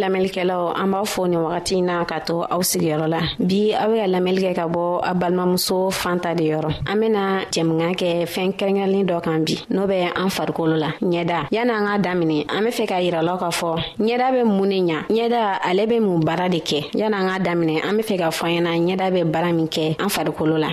lamɛlikɛlaw 0.00 0.74
an 0.76 0.86
b'a 0.92 1.04
fɔ 1.04 1.28
ni 1.28 1.36
wagati 1.36 1.82
na 1.82 2.04
ka 2.04 2.18
to 2.20 2.42
aw 2.48 2.60
sigiyɔrɔ 2.62 3.06
la 3.14 3.20
bi 3.40 3.72
aw 3.74 3.88
be 3.90 3.96
ka 4.00 4.06
lamɛli 4.14 4.40
kɛ 4.44 4.52
ka 4.56 4.64
bɔ 4.68 5.00
a 5.02 5.14
balimamuso 5.14 5.90
fan 5.92 6.20
ta 6.20 6.34
de 6.34 6.44
yɔrɔ 6.44 6.70
an 6.90 6.96
bena 7.00 7.20
jɛmuga 7.50 7.88
kɛ 7.96 8.10
fɛɛn 8.26 8.52
kɛrɛnkɛrɛnnin 8.58 9.06
dɔ 9.08 9.20
kan 9.24 9.38
bi 9.44 9.54
n'o 9.70 9.86
bɛ 9.86 9.96
an 10.16 10.28
farikolo 10.28 10.76
la 10.78 10.90
ɲɛda 11.00 11.48
yan' 11.50 11.70
an 11.70 11.86
k'a 11.86 11.98
daminɛ 12.04 12.46
an 12.52 12.64
be 12.64 12.70
fɛ 12.70 12.86
k'a 12.88 13.02
yiralaw 13.10 13.38
k'a 13.38 13.50
fɔ 13.60 13.76
ɲɛda 13.98 14.32
be 14.32 14.42
mun 14.44 14.68
ne 14.68 14.80
ɲa 14.82 14.98
ɲɛda 15.08 15.40
ale 15.64 15.86
be 15.86 16.00
mun 16.00 16.20
baara 16.20 16.48
de 16.48 16.58
kɛ 16.60 16.90
yan' 16.94 17.14
an 17.14 17.26
k'a 17.28 17.38
daminɛ 17.46 17.82
an 17.88 17.96
be 17.96 18.02
fɛ 18.02 18.18
ka 18.18 18.30
fɔ 18.30 18.46
ɲɛna 18.58 18.70
ɲɛda 18.84 19.10
be 19.12 19.22
baara 19.24 19.52
min 19.52 19.68
kɛ 19.68 19.96
an 20.00 20.08
farikolo 20.08 20.56
la 20.58 20.68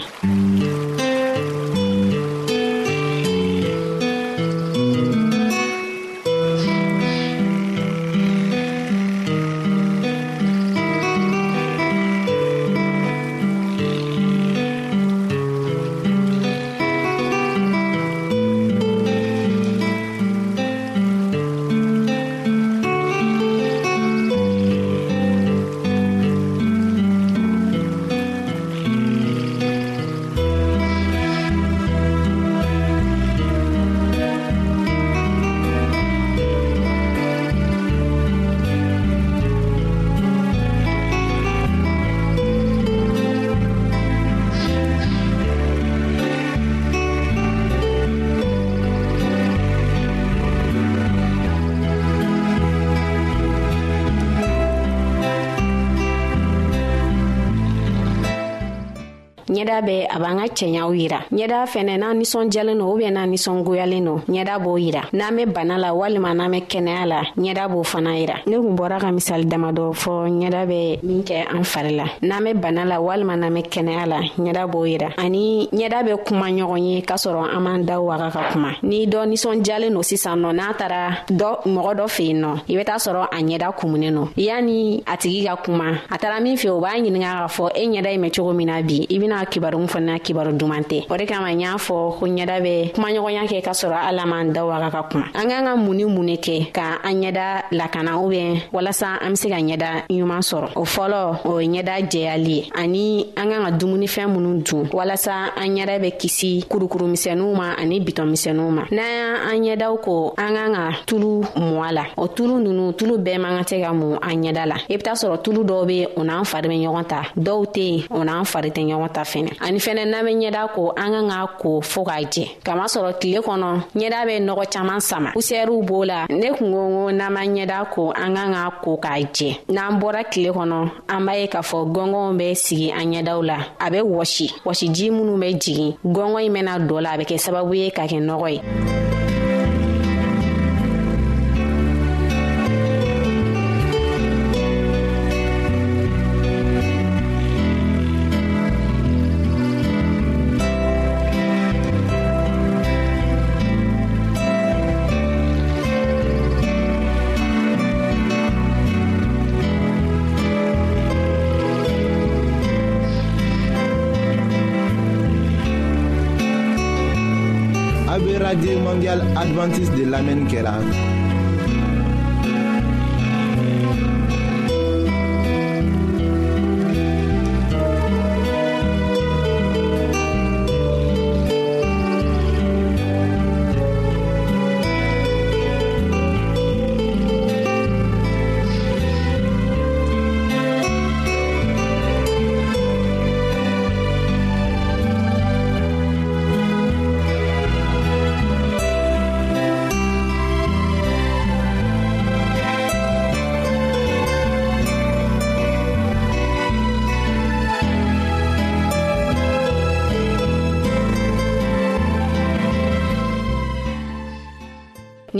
bɛɛ 59.85 60.07
a 60.09 60.17
b'an 60.19 60.37
ka 60.41 60.45
cɛɲaw 60.57 60.89
yira 60.99 61.19
ɲɛda 61.35 61.59
fɛnɛ 61.67 61.97
n'a 61.97 62.09
ninsɔnjɛlen 62.13 62.77
no 62.77 62.85
ubiyɛn 62.93 63.13
n'an 63.13 63.29
ninsɔngoyalen 63.31 64.03
no 64.03 64.13
ɲɛda 64.31 64.55
b'o 64.63 64.73
yira 64.79 65.01
n'an 65.13 65.31
be 65.35 65.45
bana 65.45 65.77
la 65.77 65.89
walima 65.93 66.33
n'an 66.33 66.51
be 66.51 66.59
kɛnɛya 66.71 67.05
la 67.07 67.19
ɲɛda 67.37 67.65
b'o 67.71 67.83
fana 67.85 68.15
yira 68.19 68.35
ne 68.47 68.55
kun 68.57 68.75
bɔra 68.77 68.99
ka 68.99 69.07
misali 69.11 69.45
dama 69.47 69.71
dɔ 69.73 69.93
fɔ 69.93 70.11
ɲɛda 70.27 70.61
bɛ 70.71 70.99
min 71.03 71.23
kɛ 71.23 71.35
an 71.53 71.63
fari 71.63 71.95
la 71.95 72.05
n'an 72.21 72.41
be 72.43 72.53
bana 72.53 72.85
la 72.85 72.97
walima 72.99 73.35
n'an 73.37 73.53
be 73.53 73.61
kɛnɛya 73.61 74.05
la 74.07 74.19
ɲɛda 74.39 74.67
b'o 74.71 74.81
yira 74.89 75.09
ani 75.17 75.67
ɲɛda 75.71 76.03
bɛ 76.07 76.17
kuma 76.25 76.45
ɲɔgɔn 76.49 76.81
ye 76.89 77.01
k'a 77.01 77.15
sɔrɔ 77.25 77.55
an 77.55 77.59
m'an 77.63 77.83
daw 77.85 78.01
waga 78.05 78.29
ka 78.31 78.41
kuma 78.51 78.69
n'i 78.81 79.05
dɔ 79.07 79.27
ninsɔnjyalen 79.27 79.91
no 79.91 80.01
sisan 80.01 80.37
nɔ 80.41 80.53
n'a 80.55 80.73
tara 80.77 81.23
dɔ 81.29 81.63
mɔgɔ 81.65 81.91
dɔ 81.99 82.05
fɛ 82.17 82.33
nɔ 82.35 82.49
i 82.69 82.75
be 82.77 82.83
t'a 82.83 82.95
sɔrɔ 82.97 83.27
a 83.31 83.35
ɲɛda 83.41 83.73
kumunen 83.77 84.13
no 84.13 84.29
yani 84.37 85.01
a 85.05 85.17
tigi 85.17 85.45
ka 85.45 85.55
kuma 85.57 85.91
a 86.09 86.17
taara 86.17 86.39
min 86.41 86.55
fɛ 86.55 86.69
o 86.69 86.79
b'a 86.81 86.91
ɲininga 87.01 87.31
k'a 87.47 87.47
fɔ 87.57 87.71
e 87.77 87.87
ɲɛda 87.87 88.11
ye 88.11 88.17
mɛn 88.17 88.31
cogo 88.33 88.53
min 88.55 88.67
na 88.67 88.81
bi 88.81 89.05
i 89.09 89.17
bena 89.19 89.45
kibaru 89.45 89.72
kibaru 89.73 89.87
fana 89.87 90.19
kibaru 90.19 90.53
duman 90.53 90.81
tɛ 90.83 91.01
o 91.09 91.17
de 91.17 91.25
kama 91.25 91.49
n 91.51 91.59
y'a 91.61 91.73
fɔ 91.77 92.13
ko 92.19 92.25
ɲɛda 92.27 92.61
bɛ 92.61 92.91
kumaɲɔgɔnya 92.93 93.47
kɛ 93.49 93.61
ka 93.65 93.71
sɔrɔ 93.71 93.97
ala 94.09 94.25
man 94.25 94.51
da 94.53 94.65
waga 94.65 94.91
ka 94.91 95.01
kuma 95.09 95.25
an 95.33 95.47
k'an 95.49 95.63
ka 95.65 95.75
mun 95.75 95.93
ni 95.97 96.03
mun 96.05 96.23
ne 96.25 96.35
kɛ 96.37 96.71
ka 96.71 96.99
an 97.03 97.13
ɲɛda 97.21 97.63
lakana 97.71 98.11
ubɛn 98.21 98.57
walasa 98.71 99.19
an 99.21 99.31
be 99.31 99.35
se 99.37 99.49
ka 99.49 99.55
ɲɛda 99.55 100.07
ɲuman 100.09 100.41
sɔrɔ 100.41 100.69
o 100.75 100.81
fɔlɔ 100.81 101.45
o 101.45 101.57
ye 101.59 101.67
ɲɛda 101.81 102.07
jɛyali 102.07 102.47
ye 102.49 102.63
ani 102.75 103.33
an 103.35 103.49
k'an 103.49 103.65
ka 103.65 103.71
dumunifɛn 103.71 104.27
minnu 104.35 104.63
dun 104.63 104.85
walasa 104.93 105.51
an 105.57 105.67
ɲɛda 105.67 105.99
bɛ 105.99 106.17
kisi 106.19 106.65
kurukurumisɛnuw 106.69 107.55
ma 107.55 107.73
ani 107.77 107.99
bitɔnmisɛnuw 107.99 108.69
ma 108.69 108.83
n'an 108.91 109.63
y' 109.63 109.71
an 109.71 109.77
ɲɛdaw 109.79 110.01
ko 110.01 110.33
an 110.37 110.53
k'an 110.53 110.73
ka 110.75 111.01
tulu 111.05 111.41
mɔ 111.57 111.81
a 111.81 111.91
la 111.91 112.03
o 112.17 112.27
tulu 112.27 112.59
nunu 112.59 112.93
tulu 112.95 113.17
bɛɛ 113.17 113.39
man 113.41 113.57
ka 113.63 113.75
tɛ 113.75 113.81
ka 113.85 113.93
mun 113.93 114.17
an 114.21 114.41
ɲɛda 114.43 114.65
la 114.67 114.75
i 114.89 114.95
be 114.97 115.01
t'a 115.01 115.11
sɔrɔ 115.13 115.41
tulu 115.43 115.63
dɔw 115.63 115.85
be 115.87 116.05
o 116.17 116.21
n'an 116.23 116.43
fari 116.45 116.69
bɛ 116.69 116.77
ɲɔgɔn 116.79 117.05
ta 117.07 117.21
dɔw 117.35 117.65
tɛ 117.73 118.05
o 118.11 118.19
n'an 118.23 118.45
fari 118.45 118.69
tɛ 118.71 118.81
ɲɔgɔn 118.85 119.11
ta 119.13 119.21
fɛnɛ 119.21 119.52
ani 119.59 119.79
fɛnɛ 119.79 120.05
n'an 120.07 120.25
be 120.25 120.31
ɲɛda 120.31 120.73
ko 120.73 120.93
an 120.95 121.11
ka 121.13 121.21
k'a 121.29 121.47
ko 121.59 121.79
fɔɔ 121.81 122.05
k'a 122.05 122.21
jɛ 122.23 122.45
masɔrɔ 122.75 123.19
tile 123.19 123.39
kɔnɔ 123.41 123.67
ɲɛda 123.95 124.25
be 124.25 124.33
nɔgɔ 124.39 124.65
caaman 124.71 124.99
sama 125.01 125.31
pusɛriw 125.35 125.83
b'o 125.87 126.05
la 126.05 126.25
ne 126.29 126.49
kun 126.51 126.71
ko 126.71 126.79
ko 126.95 127.11
n'an 127.11 127.33
ma 127.33 127.41
ɲɛda 127.45 127.89
ko 127.91 128.11
an 128.11 128.33
ka 128.35 128.43
k'a 128.51 128.69
ko 128.83 128.97
k'a 128.97 129.19
jɛ 129.31 129.57
n'an 129.69 129.99
bɔra 129.99 130.23
tile 130.31 130.49
kɔnɔ 130.53 130.91
an 131.09 131.25
b'a 131.25 131.39
ye 131.39 131.47
k'a 131.47 131.61
fɔ 131.61 131.91
gɔngɔnw 131.95 132.37
be 132.37 132.53
sigi 132.55 132.91
an 132.91 133.11
ɲɛdaw 133.13 133.43
la 133.45 133.57
a 133.79 133.89
be 133.91 133.97
wɔsi 133.99 134.51
wɔsiji 134.65 135.11
minw 135.11 135.37
be 135.39 135.53
jigin 135.55 135.93
gɔngɔn 136.05 136.43
ɲi 136.43 136.51
mɛna 136.51 136.79
dɔ 136.87 137.01
la 137.01 137.11
a 137.13 137.17
be 137.17 137.23
kɛ 137.25 137.37
sababu 137.37 137.73
ye 137.77 137.89
ka 137.91 138.03
kɛ 138.05 138.19
nɔgɔ 138.21 138.47
ye 138.49 138.61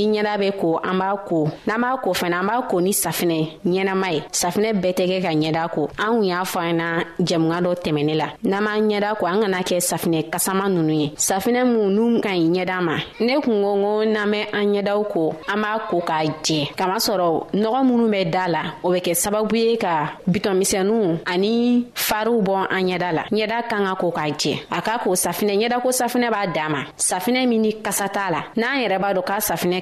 ni 0.07 0.19
ɲɛda 0.23 0.38
bɛ 0.38 0.51
ko 0.59 0.79
an 0.83 0.97
b'a 0.97 1.15
ko 1.27 1.47
n'an 1.67 1.81
b'a 1.81 1.97
ko 2.01 2.13
fana 2.13 2.39
an 2.39 2.47
b'a 2.47 2.67
ko 2.69 2.79
ni 2.81 2.91
safinɛ 2.91 3.57
ɲɛnama 3.65 4.07
ye 4.15 4.21
safinɛ 4.31 4.69
bɛɛ 4.81 4.94
tɛ 4.97 5.03
kɛ 5.09 5.19
ka 5.23 5.31
ɲɛda 5.31 5.69
ko 5.71 5.89
an 6.00 6.13
kun 6.17 6.23
y'a 6.23 6.41
fɔ 6.44 6.59
an 6.69 6.73
na 6.77 6.85
jɛmuga 7.19 7.57
dɔ 7.63 7.71
tɛmɛnin 7.83 8.15
la 8.19 8.27
n'an 8.44 8.63
b'an 8.63 8.88
ɲɛda 8.89 9.15
ko 9.19 9.25
an 9.25 9.41
kana 9.41 9.59
kɛ 9.63 9.77
safinɛ 9.79 10.29
kasama 10.31 10.69
nunu 10.69 10.94
ye 10.94 11.09
safinɛ 11.17 11.63
mun 11.73 11.89
n'u 11.95 12.21
ka 12.23 12.29
ɲi 12.29 12.47
ɲɛda 12.55 12.81
ma 12.83 12.95
ne 13.19 13.35
kun 13.41 13.61
ko 13.61 13.75
ko 13.75 14.05
n'an 14.05 14.29
bɛ 14.31 14.47
an 14.53 14.65
ɲɛdaw 14.75 15.03
ko 15.11 15.33
an 15.47 15.61
b'a 15.63 15.79
ko 15.89 15.97
k'a 16.01 16.25
jɛ 16.44 16.73
kamasɔrɔ 16.75 17.45
nɔgɔ 17.53 17.79
minnu 17.88 18.07
bɛ 18.13 18.29
da 18.31 18.47
la 18.47 18.61
o 18.83 18.89
bɛ 18.91 18.99
kɛ 19.01 19.13
sababu 19.25 19.53
ye 19.56 19.77
ka 19.77 20.17
bitɔnmisɛnninw 20.27 21.19
ani 21.25 21.88
fariw 21.94 22.41
bɔ 22.41 22.56
an 22.69 22.83
ɲɛda 22.88 23.11
la 23.13 23.23
ɲɛda 23.31 23.67
kan 23.69 23.85
ka 23.85 23.95
ko 23.95 24.11
k'a 24.11 24.29
jɛ 24.35 24.61
a 24.71 24.81
ka 24.81 24.97
ko 24.99 25.11
safinɛ 25.15 25.57
ɲɛda 25.59 25.81
ko 25.81 25.89
safinɛ 25.91 26.29
b'a 26.31 26.47
dama 26.53 26.85
safinɛ 26.97 27.47
min 27.47 27.61
ni 27.61 27.73
kasa 27.81 28.07
t'a 28.09 28.31
la 28.31 28.41
n'an 28.57 28.79
yɛrɛ 28.83 28.99
b'a 28.99 29.09
dɔn 29.15 29.23
k'a 29.23 29.39
safinɛ 29.51 29.81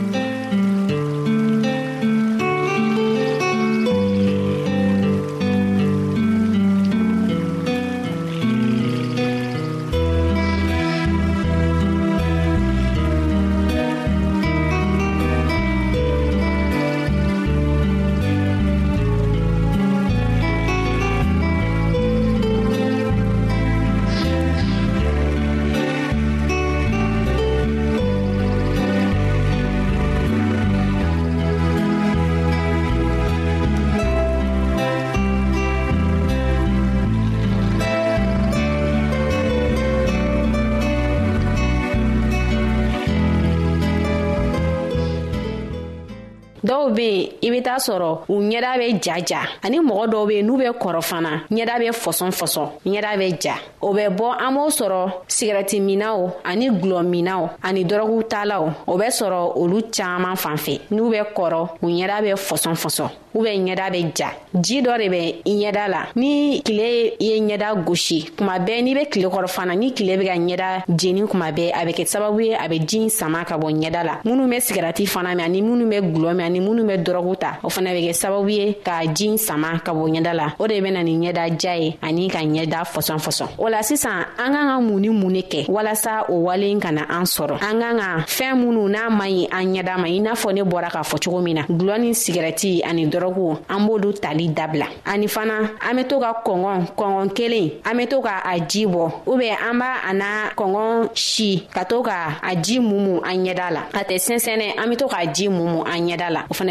dɔw 46.91 46.95
be 46.95 47.35
yen 47.41 47.51
i 47.51 47.51
be 47.51 47.61
t'a 47.63 47.77
sɔrɔ 47.77 48.19
u 48.27 48.35
ɲɛda 48.39 48.77
be 48.77 48.93
jaja 49.01 49.41
ani 49.63 49.79
mɔgɔ 49.79 50.05
dɔw 50.11 50.27
be 50.27 50.31
yen 50.35 50.45
n'u 50.45 50.57
be 50.57 50.63
kɔrɔ 50.65 51.01
fana 51.03 51.29
ɲɛda 51.49 51.79
be 51.79 51.87
fɔsɔn 51.91 52.31
fɔsɔn 52.31 52.67
ɲɛda 52.85 53.17
be 53.17 53.27
ja 53.43 53.55
o 53.81 53.93
bɛ 53.93 54.09
bɔ 54.17 54.25
an 54.41 54.55
b'o 54.55 54.69
sɔrɔ 54.69 55.11
sigɛrɛti 55.27 55.79
minaw 55.81 56.29
ani 56.43 56.69
gulɔ 56.69 57.01
minaw 57.05 57.49
ani 57.63 57.83
dɔrɔgu 57.85 58.23
taalaw 58.29 58.65
o 58.87 58.97
bɛ 58.97 59.07
sɔrɔ 59.19 59.53
olu 59.57 59.81
caaman 59.91 60.35
fan 60.35 60.57
fɛ 60.57 60.79
n'u 60.91 61.09
bɛ 61.13 61.33
kɔrɔ 61.33 61.67
u 61.81 61.87
ɲɛda 61.87 62.21
be 62.21 62.29
fɔsɔn 62.35 62.75
fɔsɔn 62.83 63.09
u 63.35 63.39
bɛ 63.39 63.51
ɲɛda 63.57 63.91
be 63.91 64.11
ja 64.19 64.29
ji 64.59 64.81
dɔ 64.81 64.97
de 64.99 65.07
bɛ 65.09 65.35
i 65.45 65.51
ɲɛda 65.55 65.89
la 65.89 66.01
ni 66.15 66.61
kile 66.63 67.13
ye 67.19 67.39
ɲɛda 67.39 67.83
gosi 67.85 68.21
kuma 68.37 68.57
bɛɛ 68.59 68.81
n'i 68.83 68.93
be 68.95 69.05
kile 69.09 69.29
kɔrɔ 69.31 69.47
fana 69.49 69.75
ni 69.75 69.91
kile 69.93 70.17
be 70.19 70.25
ka 70.25 70.33
ɲɛda 70.35 70.83
jeni 70.97 71.27
kuma 71.27 71.45
bɛɛ 71.51 71.71
a 71.73 71.85
bɛ 71.85 71.91
kɛ 71.93 72.05
sababu 72.13 72.41
ye 72.45 72.53
a 72.53 72.67
bɛ 72.67 72.79
jii 72.85 73.09
sama 73.09 73.45
ka 73.45 73.57
bɔ 73.57 73.71
ɲɛda 73.79 74.03
la 74.05 74.13
minnu 74.25 74.47
be 74.49 74.57
sigɛrɛti 74.59 75.05
fana 75.07 75.29
mɛn 75.33 75.41
ani 75.45 75.61
minnu 75.61 75.85
be 75.89 75.97
gulɔ 76.01 76.33
mɛn 76.35 76.45
ani 76.47 76.59
minnu 76.59 76.80
minw 76.81 76.87
bɛ 76.89 76.97
dɔrɔgu 77.03 77.35
ta 77.37 77.53
o 77.63 77.69
fana 77.69 77.91
bɛ 77.93 78.01
kɛ 78.09 78.13
sababu 78.13 78.49
ye 78.49 78.73
ka 78.83 79.05
jin 79.13 79.37
sama 79.37 79.79
ka 79.85 79.91
bɔ 79.93 80.09
ɲɛda 80.09 80.33
la 80.33 80.47
o 80.59 80.67
de 80.67 80.81
bena 80.81 81.03
nin 81.03 81.21
ɲɛda 81.21 81.59
ja 81.61 81.73
ye 81.75 81.97
ani 82.01 82.27
ka 82.29 82.39
ɲɛda 82.39 82.81
fɔsɔn 82.85 83.17
fɔsɔn 83.21 83.47
o 83.57 83.69
la 83.69 83.81
sisan 83.81 84.25
an 84.37 84.51
k'an 84.51 84.67
ka 84.67 84.79
mun 84.81 84.99
ni 85.01 85.09
mun 85.09 85.31
ne 85.31 85.41
kɛ 85.43 85.69
walasa 85.69 86.25
o 86.29 86.39
walen 86.47 86.79
ka 86.81 86.91
na 86.91 87.03
an 87.09 87.23
sɔrɔ 87.23 87.61
an 87.61 87.79
k'an 87.79 87.97
ka 87.99 88.25
fɛɛn 88.27 88.55
minnu 88.57 88.89
n'a 88.89 89.09
man 89.09 89.29
ɲi 89.29 89.47
an 89.51 89.73
ɲɛda 89.75 89.97
ma 89.97 90.07
i 90.07 90.19
n'a 90.19 90.33
fɔ 90.33 90.53
ne 90.53 90.61
bɔra 90.61 90.89
k'a 90.89 91.01
fɔ 91.05 91.17
cogo 91.23 91.41
min 91.43 91.55
na 91.55 91.61
gulɔ 91.69 91.99
ni 91.99 92.09
sigɛrɛti 92.11 92.81
ani 92.83 93.05
dɔrɔgu 93.07 93.57
an 93.69 93.85
b'olu 93.87 94.13
tali 94.19 94.49
dabila 94.49 94.85
ani 95.05 95.27
fana 95.27 95.69
an 95.89 95.95
be 95.95 96.03
to 96.05 96.19
ka 96.19 96.33
kɔngɔn 96.45 96.95
kɔngɔn 96.97 97.33
kelen 97.35 97.71
an 97.85 97.97
be 97.97 98.05
to 98.07 98.21
ka 98.21 98.41
a 98.45 98.59
ji 98.59 98.85
bɔ 98.85 99.11
u 99.27 99.37
bɛ 99.37 99.51
an 99.69 99.77
b'a 99.79 99.93
a 100.09 100.13
na 100.13 100.25
kɔngɔn 100.55 101.09
si 101.17 101.67
ka 101.73 101.83
to 101.85 102.01
ka 102.03 102.39
a 102.41 102.55
ji 102.55 102.79
mumu 102.79 103.21
an 103.23 103.43
ɲɛda 103.45 103.71
la 103.73 103.81
a 103.93 104.03
tɛ 104.03 104.17
sɛnsɛnɛ 104.17 104.77
an 104.79 104.89
be 104.89 104.95
to 104.95 105.05
k'a 105.07 105.25
ji 105.33 105.47
mumu 105.47 105.81
an 105.85 106.05
ɲɛda 106.07 106.29
la 106.31 106.41
o 106.49 106.53
fana 106.53 106.70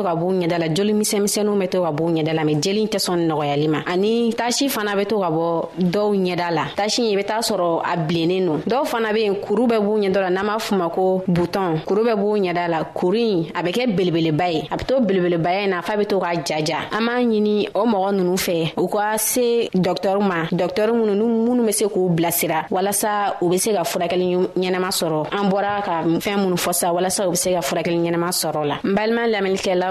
to 0.01 0.07
ka 0.07 0.15
b'u 0.15 0.33
ɲɛda 0.41 0.57
la 0.59 0.67
joli 0.73 0.93
misɛnmisɛnninw 0.93 1.57
bɛ 1.61 1.69
to 1.69 1.81
ka 1.81 1.91
b'u 1.91 2.09
ɲɛda 2.13 2.33
la 2.35 2.43
mɛ 2.43 2.61
jeli 2.61 2.85
tɛ 2.87 2.97
sɔn 2.99 3.27
nɔgɔyali 3.29 3.67
ma 3.69 3.77
ani 3.85 4.33
tasi 4.33 4.67
fana 4.69 4.93
bɛ 4.95 5.05
to 5.07 5.15
ka 5.21 5.29
bɔ 5.29 5.69
dɔw 5.79 6.09
ɲɛda 6.15 6.51
la 6.51 6.65
tasi 6.75 7.01
i 7.11 7.15
bɛ 7.15 7.23
taa 7.25 7.39
sɔrɔ 7.39 7.81
a 7.85 7.95
bilennen 7.97 8.45
don 8.47 8.59
dɔw 8.67 8.85
fana 8.85 9.13
be 9.13 9.19
yen 9.21 9.35
kuru 9.35 9.67
bɛ 9.67 9.79
b'u 9.79 9.97
ɲɛda 10.01 10.21
la 10.21 10.29
n'an 10.29 10.45
b'a 10.47 10.57
f'u 10.59 10.75
ma 10.77 10.89
ko 10.89 11.23
butɔn 11.27 11.83
kuru 11.85 12.03
bɛ 12.03 12.15
b'u 12.17 12.37
ɲɛda 12.41 12.67
la 12.69 12.83
kuru 12.93 13.15
in 13.17 13.43
a 13.53 13.61
bɛ 13.63 13.71
kɛ 13.71 13.95
belebeleba 13.95 14.49
ye 14.53 14.63
a 14.71 14.75
be 14.77 14.83
to 14.85 14.95
belebelebaya 15.01 15.61
ye 15.63 15.67
na 15.67 15.81
f'a 15.81 15.97
be 15.97 16.05
to 16.05 16.15
k'a 16.19 16.35
jaja 16.43 16.87
an 16.91 17.05
b'a 17.05 17.21
ɲini 17.25 17.69
o 17.75 17.85
mɔgɔ 17.85 18.15
nunu 18.15 18.35
fɛ 18.35 18.73
u 18.77 18.87
ka 18.87 19.17
se 19.17 19.69
dɔktɔriw 19.75 20.21
ma 20.23 20.45
dɔktɔri 20.51 20.91
minnu 20.93 21.13
ni 21.15 21.25
minnu 21.49 21.65
be 21.65 21.71
se 21.71 21.85
k'u 21.85 22.09
bilasira 22.15 22.65
walasa 22.71 23.37
u 23.41 23.49
be 23.49 23.57
se 23.57 23.71
ka 23.73 23.83
furakɛli 23.83 24.35
ɲɛnama 24.57 24.87
sɔrɔ 24.89 25.27
an 25.31 25.49
bɔra 25.51 25.81
ka 25.83 26.03
fɛɛn 26.19 26.41
minnu 26.41 26.55
fɔ 26.57 26.73
sa 26.73 26.87
walasa 26.91 27.27
u 27.27 27.31
be 27.31 27.35
se 27.37 27.51
ka 27.53 27.59
furakɛli 27.61 27.97
ɲɛnama 27.97 28.29
sɔrɔ 28.31 28.65
la 28.67 28.75
n 28.83 28.93
balima 28.95 29.27
lamɛnlikɛlaw 29.27 29.90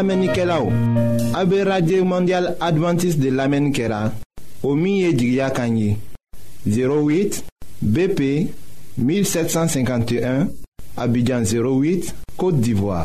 An 0.00 0.06
lamenike 0.08 0.44
la 0.46 0.62
ou, 0.62 0.70
abe 1.34 1.58
Radye 1.62 1.98
Mondial 2.00 2.54
Adventist 2.64 3.18
de 3.20 3.28
lamen 3.28 3.66
kera, 3.70 3.98
o 4.64 4.72
miye 4.74 5.12
di 5.12 5.26
gya 5.34 5.50
kanyi, 5.52 5.92
08 6.64 7.42
BP 7.82 8.48
1751, 8.96 10.46
abidjan 10.96 11.42
08, 11.44 12.14
Kote 12.40 12.62
d'Ivoire. 12.64 13.04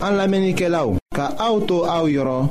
An 0.00 0.16
lamenike 0.16 0.72
la 0.72 0.86
ou, 0.88 0.96
ka 1.12 1.34
auto 1.44 1.82
a 1.84 2.00
ou 2.06 2.08
yoron, 2.08 2.48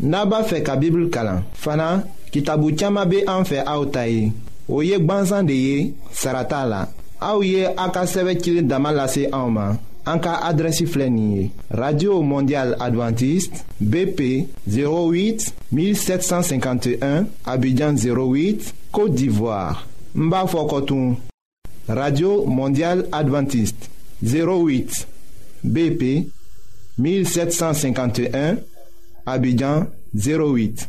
naba 0.00 0.42
fe 0.50 0.64
ka 0.66 0.74
bibl 0.82 1.06
kala, 1.14 1.44
fana 1.54 1.92
ki 2.34 2.42
tabu 2.42 2.74
tiyama 2.74 3.06
be 3.06 3.22
an 3.30 3.46
fe 3.46 3.62
a 3.62 3.78
ou 3.78 3.86
tayi, 3.86 4.32
o 4.66 4.82
yek 4.82 5.06
banzan 5.06 5.46
de 5.46 5.54
ye, 5.62 5.92
sarata 6.10 6.66
la. 6.66 6.88
aw 7.20 7.40
ye 7.42 7.66
a 7.66 7.90
ka 7.90 8.04
sɛbɛ 8.06 8.38
radio 11.70 12.22
mondial 12.22 12.74
Adventiste 12.80 13.62
bp 13.80 14.48
08 14.66 15.52
1751 15.72 17.26
abidjan 17.44 17.94
08 17.96 18.74
côte 18.92 19.14
d'ivoire 19.14 19.86
n 20.16 20.30
radio 21.88 22.44
mondial 22.46 23.06
Adventiste 23.12 23.90
08 24.22 25.06
bp 25.64 26.28
1751 26.98 28.56
abidjan 29.26 29.86
08 30.14 30.88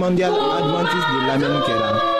Mondial 0.00 0.32
adventiste 0.32 1.74
de 1.74 1.78
l'Amérique. 1.78 2.19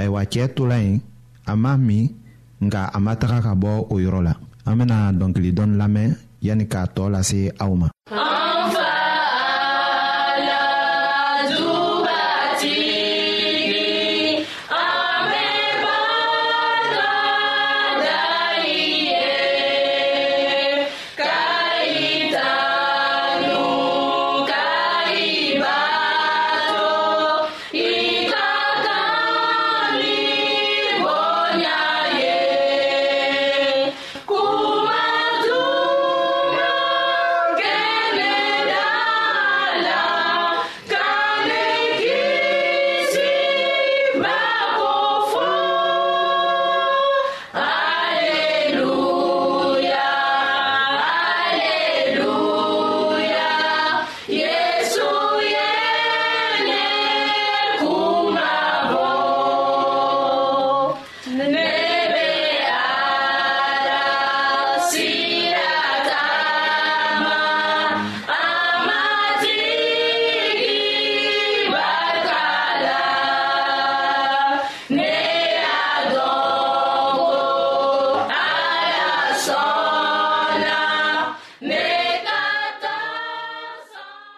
ayiwa 0.00 0.22
cɛɛ 0.32 0.46
tola 0.56 0.76
yen 0.86 0.98
a 1.50 1.52
m'a 1.62 1.72
min 1.86 2.04
nga 2.64 2.80
a 2.96 2.98
ma 3.04 3.12
taga 3.20 3.38
ka 3.46 3.52
bɔ 3.62 3.70
o 3.92 3.94
yɔrɔ 4.04 4.20
la 4.28 4.32
an 4.68 4.74
bena 4.78 4.96
dɔnkili 5.18 5.50
dɔni 5.56 5.74
lamɛn 5.80 6.10
yani 6.46 6.64
k'a 6.72 6.82
tɔɔ 6.94 7.08
lase 7.14 7.40
aw 7.62 7.72
ma 7.82 7.88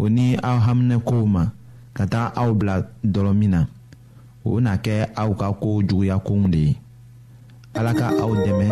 o 0.00 0.08
ni 0.08 0.32
aw 0.42 0.56
haminɛkow 0.66 1.24
ma 1.28 1.42
ka 1.96 2.06
taga 2.08 2.32
aw 2.40 2.50
bila 2.56 2.74
dɔlɔ 3.12 3.32
min 3.40 3.50
na 3.52 3.60
o 4.48 4.58
na 4.64 4.72
kɛ 4.84 4.96
aw 5.22 5.30
ka 5.40 5.46
koo 5.62 5.76
juguya 5.88 6.16
kow 6.26 6.40
de 6.52 6.58
ye 6.66 6.72
ala 7.78 7.92
ka 8.00 8.06
aw 8.24 8.32
dɛmɛ 8.44 8.66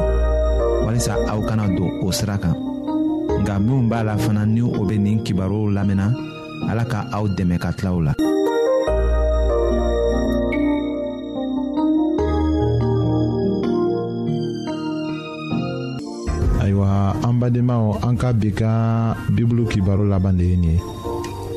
walisa 0.86 1.14
aw 1.30 1.40
kana 1.48 1.64
don 1.76 1.90
o 2.00 2.08
sira 2.16 2.36
kan 2.42 2.56
nka 3.40 3.54
minw 3.64 3.82
b'a 3.90 4.00
la 4.08 4.14
fana 4.22 4.42
ni 4.54 4.62
o 4.62 4.80
be 4.88 4.96
nin 5.04 5.18
kibaruw 5.26 5.68
lamɛnna 5.76 6.06
ala 6.70 6.84
ka 6.92 7.00
aw 7.16 7.24
dɛmɛ 7.36 7.56
ka 7.62 7.70
tilaw 7.76 7.98
la 8.06 8.12
ayiwa 16.62 16.88
an 17.26 17.34
badenmaw 17.40 17.82
an 18.06 18.14
ka 18.20 18.28
bi 18.40 18.48
kan 18.60 19.12
bibulu 19.36 19.68
kibaro 19.68 20.04
laban 20.08 20.36
de 20.38 20.44
ye 20.44 20.56
nin 20.56 20.72
ye 20.72 20.80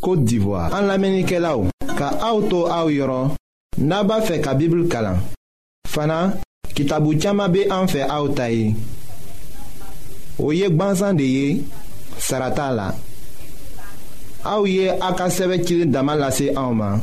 Kote 0.00 0.24
d'Ivoire... 0.24 0.72
An 0.74 0.86
la 0.86 0.98
menike 0.98 1.38
la 1.42 1.56
ou... 1.58 1.68
Ka 1.98 2.12
aoutou 2.22 2.68
aou 2.70 2.90
yoron... 2.92 3.32
Naba 3.78 4.20
fe 4.22 4.38
ka 4.42 4.54
bibl 4.58 4.86
kalan... 4.90 5.18
Fana... 5.90 6.36
Kitabou 6.78 7.16
tiyama 7.18 7.48
be 7.50 7.64
an 7.74 7.90
fe 7.90 8.04
aoutayi... 8.06 8.74
Ou 10.38 10.54
yek 10.54 10.76
banzan 10.78 11.18
de 11.18 11.26
ye... 11.26 12.22
Sarata 12.28 12.68
la... 12.72 12.92
Aou 14.46 14.66
ye 14.70 14.86
akaseve 14.90 15.58
kilin 15.66 15.90
damalase 15.90 16.52
aouman... 16.54 17.02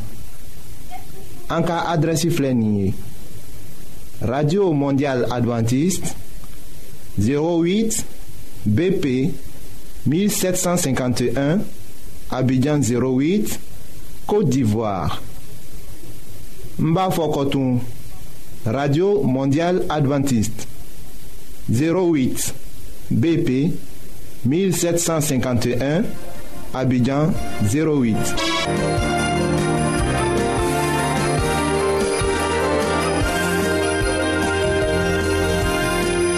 An 1.52 1.68
ka 1.68 1.84
adresi 1.92 2.32
flenye... 2.32 2.94
Radio 4.22 4.72
Mondial 4.74 5.28
Adventiste... 5.36 6.14
08... 7.20 8.06
BP... 8.66 9.18
1751... 10.08 11.75
Abidjan 12.32 12.80
08, 12.82 13.60
Côte 14.26 14.50
d'Ivoire. 14.50 15.22
Mbafokotoum, 16.80 17.80
Radio 18.66 19.22
Mondiale 19.24 19.84
Adventiste. 19.90 20.68
08 21.70 22.54
BP 23.10 23.72
1751, 24.46 26.04
Abidjan 26.74 27.32
08. 27.64 28.16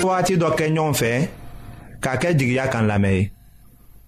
Wagati 0.08 0.34
dɔ 0.36 0.50
kɛ 0.58 0.66
ɲɔgɔn 0.74 1.28
k'a 2.02 2.18
kan 2.72 2.88
la 2.88 2.98